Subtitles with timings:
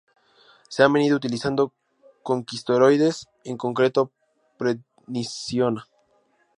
[0.67, 1.73] Se han venido utilizando
[2.23, 4.11] corticosteroides, en concreto
[4.57, 5.87] prednisona.